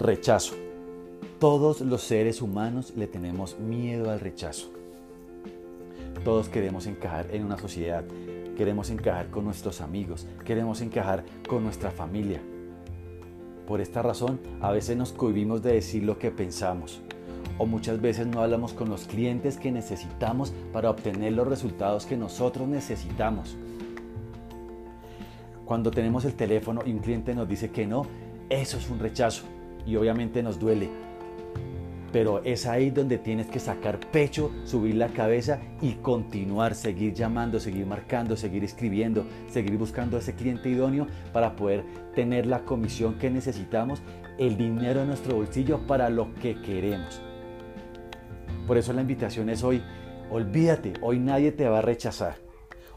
[0.00, 0.54] Rechazo.
[1.40, 4.70] Todos los seres humanos le tenemos miedo al rechazo.
[6.22, 8.04] Todos queremos encajar en una sociedad,
[8.56, 12.40] queremos encajar con nuestros amigos, queremos encajar con nuestra familia.
[13.66, 17.00] Por esta razón, a veces nos cohibimos de decir lo que pensamos
[17.58, 22.16] o muchas veces no hablamos con los clientes que necesitamos para obtener los resultados que
[22.16, 23.56] nosotros necesitamos.
[25.64, 28.06] Cuando tenemos el teléfono y un cliente nos dice que no,
[28.48, 29.42] eso es un rechazo
[29.86, 30.88] y obviamente nos duele.
[32.12, 37.60] Pero es ahí donde tienes que sacar pecho, subir la cabeza y continuar, seguir llamando,
[37.60, 43.18] seguir marcando, seguir escribiendo, seguir buscando a ese cliente idóneo para poder tener la comisión
[43.18, 44.00] que necesitamos,
[44.38, 47.20] el dinero en nuestro bolsillo para lo que queremos.
[48.66, 49.82] Por eso la invitación es hoy,
[50.30, 52.47] olvídate, hoy nadie te va a rechazar.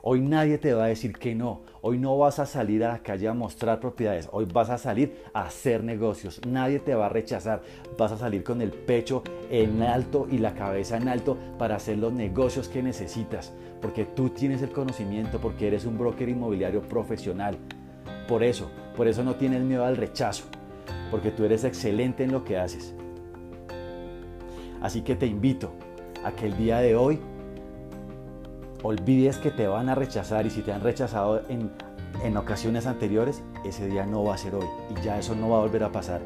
[0.04, 1.62] Hoy nadie te va a decir que no.
[1.82, 4.28] Hoy no vas a salir a la calle a mostrar propiedades.
[4.32, 6.42] Hoy vas a salir a hacer negocios.
[6.48, 7.62] Nadie te va a rechazar.
[8.00, 12.00] Vas a salir con el pecho en alto y la cabeza en alto para hacer
[12.00, 13.54] los negocios que necesitas.
[13.80, 17.60] Porque tú tienes el conocimiento, porque eres un broker inmobiliario profesional.
[18.28, 20.46] Por eso, por eso no tienes miedo al rechazo.
[21.12, 22.96] Porque tú eres excelente en lo que haces.
[24.82, 25.72] Así que te invito
[26.24, 27.20] a que el día de hoy
[28.84, 31.72] olvides que te van a rechazar y si te han rechazado en,
[32.24, 35.58] en ocasiones anteriores, ese día no va a ser hoy y ya eso no va
[35.58, 36.22] a volver a pasar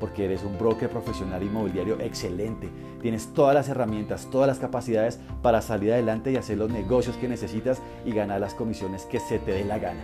[0.00, 2.68] porque eres un broker profesional inmobiliario excelente.
[3.02, 7.28] Tienes todas las herramientas, todas las capacidades para salir adelante y hacer los negocios que
[7.28, 10.00] necesitas y ganar las comisiones que se te dé la gana.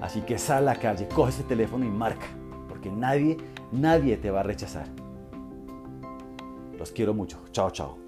[0.00, 2.26] Así que sal a la calle, coge ese teléfono y marca,
[2.68, 3.36] porque nadie,
[3.72, 4.86] nadie te va a rechazar.
[6.78, 7.40] Los quiero mucho.
[7.50, 8.07] Chao, chao.